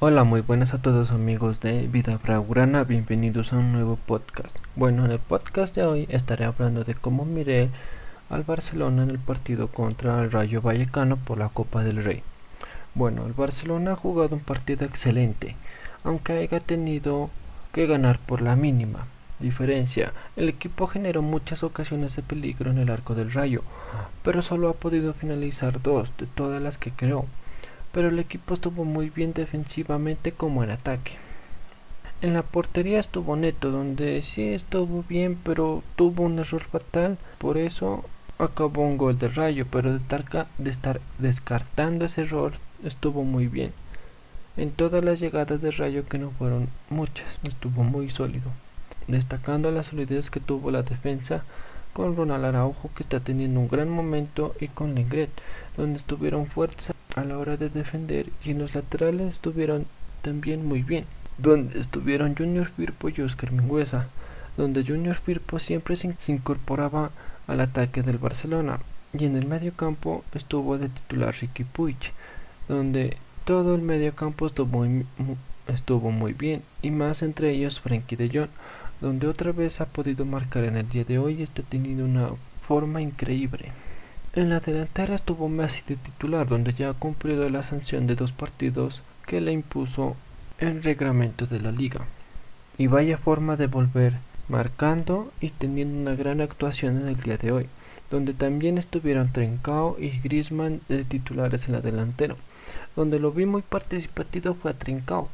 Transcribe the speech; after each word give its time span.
Hola, 0.00 0.22
muy 0.22 0.42
buenas 0.42 0.74
a 0.74 0.78
todos 0.80 1.10
amigos 1.10 1.58
de 1.58 1.88
Vida 1.88 2.20
Braugrana, 2.22 2.84
bienvenidos 2.84 3.52
a 3.52 3.56
un 3.56 3.72
nuevo 3.72 3.96
podcast. 3.96 4.56
Bueno, 4.76 5.04
en 5.04 5.10
el 5.10 5.18
podcast 5.18 5.74
de 5.74 5.82
hoy 5.82 6.06
estaré 6.08 6.44
hablando 6.44 6.84
de 6.84 6.94
cómo 6.94 7.24
miré 7.24 7.68
al 8.30 8.44
Barcelona 8.44 9.02
en 9.02 9.10
el 9.10 9.18
partido 9.18 9.66
contra 9.66 10.22
el 10.22 10.30
Rayo 10.30 10.62
Vallecano 10.62 11.16
por 11.16 11.38
la 11.38 11.48
Copa 11.48 11.82
del 11.82 12.04
Rey. 12.04 12.22
Bueno, 12.94 13.26
el 13.26 13.32
Barcelona 13.32 13.94
ha 13.94 13.96
jugado 13.96 14.36
un 14.36 14.40
partido 14.40 14.86
excelente, 14.86 15.56
aunque 16.04 16.34
haya 16.34 16.60
tenido 16.60 17.28
que 17.72 17.88
ganar 17.88 18.20
por 18.20 18.40
la 18.40 18.54
mínima 18.54 19.04
diferencia. 19.40 20.12
El 20.36 20.48
equipo 20.48 20.86
generó 20.86 21.22
muchas 21.22 21.64
ocasiones 21.64 22.14
de 22.14 22.22
peligro 22.22 22.70
en 22.70 22.78
el 22.78 22.92
arco 22.92 23.16
del 23.16 23.32
Rayo, 23.32 23.64
pero 24.22 24.42
solo 24.42 24.68
ha 24.68 24.74
podido 24.74 25.12
finalizar 25.12 25.82
dos 25.82 26.12
de 26.18 26.26
todas 26.26 26.62
las 26.62 26.78
que 26.78 26.92
creó 26.92 27.26
pero 27.92 28.08
el 28.08 28.18
equipo 28.18 28.54
estuvo 28.54 28.84
muy 28.84 29.10
bien 29.10 29.32
defensivamente 29.32 30.32
como 30.32 30.64
en 30.64 30.70
ataque. 30.70 31.12
En 32.20 32.34
la 32.34 32.42
portería 32.42 32.98
estuvo 32.98 33.36
Neto, 33.36 33.70
donde 33.70 34.22
sí 34.22 34.52
estuvo 34.52 35.04
bien, 35.08 35.38
pero 35.44 35.82
tuvo 35.94 36.24
un 36.24 36.38
error 36.38 36.62
fatal, 36.62 37.16
por 37.38 37.56
eso 37.58 38.04
acabó 38.38 38.82
un 38.82 38.98
gol 38.98 39.18
de 39.18 39.28
rayo, 39.28 39.66
pero 39.70 39.90
de 39.92 39.98
estar, 39.98 40.48
de 40.58 40.70
estar 40.70 41.00
descartando 41.18 42.04
ese 42.04 42.22
error 42.22 42.54
estuvo 42.84 43.24
muy 43.24 43.46
bien. 43.46 43.72
En 44.56 44.70
todas 44.70 45.04
las 45.04 45.20
llegadas 45.20 45.62
de 45.62 45.70
rayo, 45.70 46.06
que 46.06 46.18
no 46.18 46.30
fueron 46.30 46.68
muchas, 46.90 47.38
estuvo 47.44 47.84
muy 47.84 48.10
sólido, 48.10 48.50
destacando 49.06 49.70
la 49.70 49.84
solidez 49.84 50.30
que 50.30 50.40
tuvo 50.40 50.72
la 50.72 50.82
defensa 50.82 51.44
con 51.92 52.16
Ronald 52.16 52.44
Araujo 52.44 52.90
que 52.94 53.02
está 53.02 53.20
teniendo 53.20 53.60
un 53.60 53.68
gran 53.68 53.88
momento 53.88 54.54
y 54.60 54.68
con 54.68 54.94
Lengret, 54.94 55.30
donde 55.76 55.98
estuvieron 55.98 56.46
fuertes 56.46 56.92
a 57.20 57.24
la 57.24 57.38
hora 57.38 57.56
de 57.56 57.68
defender 57.68 58.26
y 58.44 58.50
en 58.50 58.58
los 58.58 58.74
laterales 58.74 59.34
estuvieron 59.34 59.86
también 60.22 60.66
muy 60.66 60.82
bien, 60.82 61.04
donde 61.38 61.78
estuvieron 61.78 62.36
Junior 62.36 62.68
Firpo 62.68 63.08
y 63.08 63.20
Oscar 63.20 63.52
Mingüesa, 63.52 64.08
donde 64.56 64.84
Junior 64.84 65.16
Firpo 65.16 65.58
siempre 65.58 65.96
se, 65.96 66.14
incorporaba 66.32 67.10
al 67.46 67.60
ataque 67.60 68.02
del 68.02 68.18
Barcelona 68.18 68.80
y 69.12 69.24
en 69.24 69.36
el 69.36 69.46
medio 69.46 69.72
campo 69.72 70.24
estuvo 70.34 70.78
de 70.78 70.88
titular 70.88 71.34
Ricky 71.34 71.64
Puig, 71.64 72.12
donde 72.68 73.16
todo 73.44 73.74
el 73.74 73.82
medio 73.82 74.14
campo 74.14 74.46
estuvo 74.46 74.84
muy, 74.84 75.06
estuvo 75.66 76.10
muy 76.10 76.32
bien 76.32 76.62
y 76.82 76.90
más 76.90 77.22
entre 77.22 77.50
ellos 77.50 77.80
Frankie 77.80 78.16
de 78.16 78.28
Jong, 78.28 78.50
donde 79.00 79.28
otra 79.28 79.52
vez 79.52 79.80
ha 79.80 79.86
podido 79.86 80.24
marcar 80.24 80.64
en 80.64 80.76
el 80.76 80.88
día 80.88 81.04
de 81.04 81.18
hoy 81.18 81.34
y 81.34 81.42
está 81.42 81.62
teniendo 81.62 82.04
una 82.04 82.30
forma 82.66 83.00
increíble. 83.00 83.72
En 84.38 84.50
la 84.50 84.60
delantera 84.60 85.16
estuvo 85.16 85.48
Messi 85.48 85.82
de 85.88 85.96
titular, 85.96 86.46
donde 86.46 86.72
ya 86.72 86.90
ha 86.90 86.92
cumplido 86.92 87.48
la 87.48 87.64
sanción 87.64 88.06
de 88.06 88.14
dos 88.14 88.30
partidos 88.30 89.02
que 89.26 89.40
le 89.40 89.50
impuso 89.50 90.14
el 90.60 90.80
reglamento 90.84 91.46
de 91.46 91.60
la 91.60 91.72
liga. 91.72 92.06
Y 92.78 92.86
vaya 92.86 93.18
forma 93.18 93.56
de 93.56 93.66
volver 93.66 94.12
marcando 94.48 95.32
y 95.40 95.50
teniendo 95.50 95.98
una 95.98 96.14
gran 96.14 96.40
actuación 96.40 97.00
en 97.00 97.08
el 97.08 97.16
día 97.16 97.36
de 97.36 97.50
hoy, 97.50 97.66
donde 98.12 98.32
también 98.32 98.78
estuvieron 98.78 99.32
Trincao 99.32 99.96
y 99.98 100.10
Griezmann 100.20 100.82
de 100.88 101.02
titulares 101.02 101.66
en 101.66 101.72
la 101.72 101.80
delantera. 101.80 102.36
Donde 102.94 103.18
lo 103.18 103.32
vi 103.32 103.44
muy 103.44 103.62
participativo 103.62 104.54
fue 104.54 104.70
a 104.70 104.78
Trincao, 104.78 105.28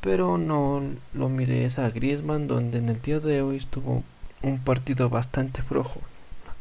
pero 0.00 0.38
no 0.38 0.82
lo 1.12 1.28
miré 1.28 1.68
a 1.76 1.90
Griezmann, 1.90 2.48
donde 2.48 2.78
en 2.78 2.88
el 2.88 3.02
día 3.02 3.20
de 3.20 3.42
hoy 3.42 3.56
estuvo 3.56 4.02
un 4.40 4.58
partido 4.60 5.10
bastante 5.10 5.60
flojo. 5.60 6.00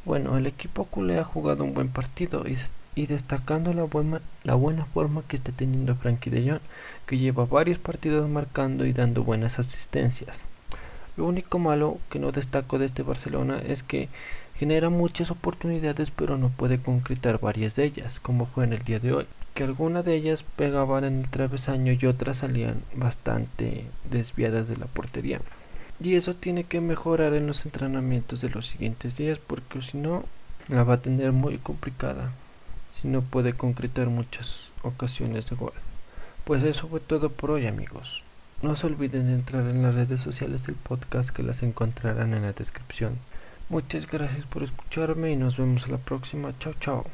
Bueno, 0.05 0.38
el 0.38 0.47
equipo 0.47 0.86
culé 0.86 1.19
ha 1.19 1.23
jugado 1.23 1.64
un 1.64 1.73
buen 1.73 1.89
partido 1.89 2.45
y, 2.95 3.05
destacando 3.05 3.73
la 3.73 3.83
buena, 3.83 4.22
la 4.44 4.55
buena 4.55 4.86
forma 4.86 5.23
que 5.28 5.36
está 5.36 5.52
teniendo 5.52 5.95
Frankie 5.95 6.30
de 6.30 6.50
Jong, 6.50 6.61
que 7.05 7.17
lleva 7.17 7.45
varios 7.45 7.78
partidos 7.80 8.30
marcando 8.30 8.86
y 8.86 8.94
dando 8.94 9.23
buenas 9.23 9.59
asistencias. 9.59 10.44
Lo 11.17 11.25
único 11.25 11.59
malo 11.59 11.97
que 12.09 12.17
no 12.17 12.31
destaco 12.31 12.80
de 12.80 12.86
este 12.86 13.03
Barcelona 13.03 13.61
es 13.66 13.83
que 13.83 14.08
genera 14.55 14.89
muchas 14.89 15.31
oportunidades 15.31 16.11
pero 16.11 16.38
no 16.38 16.49
puede 16.49 16.80
concretar 16.80 17.39
varias 17.39 17.76
de 17.76 17.83
ellas, 17.83 18.20
como 18.21 18.45
fue 18.45 18.64
en 18.64 18.73
el 18.73 18.83
día 18.83 18.99
de 18.99 19.14
hoy, 19.14 19.26
que 19.54 19.64
algunas 19.65 20.05
de 20.05 20.15
ellas 20.15 20.43
pegaban 20.43 21.04
en 21.04 21.20
el 21.20 21.30
travesaño 21.30 21.92
y 21.92 22.05
otras 22.05 22.38
salían 22.38 22.82
bastante 22.95 23.86
desviadas 24.09 24.70
de 24.70 24.77
la 24.77 24.86
portería. 24.86 25.42
Y 26.02 26.15
eso 26.15 26.33
tiene 26.33 26.64
que 26.64 26.82
mejorar 26.82 27.33
en 27.33 27.48
los 27.48 27.65
entrenamientos 27.65 28.42
de 28.42 28.49
los 28.49 28.67
siguientes 28.67 29.17
días 29.17 29.39
porque 29.39 29.82
si 29.82 29.98
no 29.98 30.26
la 30.67 30.83
va 30.83 30.95
a 30.95 31.02
tener 31.02 31.32
muy 31.32 31.58
complicada 31.58 32.32
si 33.02 33.08
no 33.08 33.21
puede 33.21 33.54
concretar 33.54 34.08
muchas 34.08 34.71
ocasiones 34.82 35.49
de 35.49 35.55
gol. 35.55 35.73
Pues 36.43 36.64
eso 36.64 36.88
fue 36.88 36.99
todo 36.99 37.30
por 37.30 37.52
hoy 37.52 37.67
amigos. 37.67 38.23
No 38.61 38.76
se 38.76 38.88
olviden 38.88 39.27
de 39.27 39.33
entrar 39.36 39.67
en 39.70 39.82
las 39.82 39.95
redes 39.95 40.20
sociales 40.20 40.65
del 40.65 40.76
podcast 40.76 41.30
que 41.30 41.43
las 41.43 41.64
encontrarán 41.64 42.33
en 42.33 42.42
la 42.42 42.52
descripción. 42.52 43.17
Muchas 43.70 44.08
gracias 44.08 44.45
por 44.45 44.64
escucharme 44.64 45.32
y 45.32 45.36
nos 45.36 45.58
vemos 45.58 45.86
a 45.86 45.92
la 45.92 45.98
próxima. 45.98 46.52
Chao 46.59 46.73
chao. 46.80 47.05